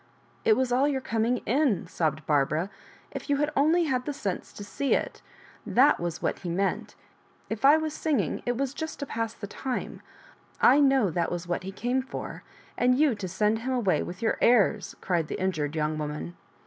[0.45, 2.71] ''It was all your coming in," sobbed Barbara^
[3.13, 5.21] 'Mf you had only had the sense to see it
[5.71, 6.95] Thai was what he meant
[7.51, 10.01] If I was singing, it was just to pass the time;
[10.59, 12.41] I know that was what he came for.
[12.79, 16.35] And you to send him away with your airs!" cried the mjured young woman.